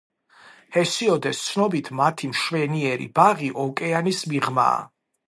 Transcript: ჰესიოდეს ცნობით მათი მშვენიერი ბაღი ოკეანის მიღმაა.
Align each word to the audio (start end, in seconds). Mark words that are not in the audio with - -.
ჰესიოდეს 0.77 1.41
ცნობით 1.49 1.91
მათი 1.99 2.29
მშვენიერი 2.31 3.07
ბაღი 3.21 3.51
ოკეანის 3.65 4.23
მიღმაა. 4.33 4.81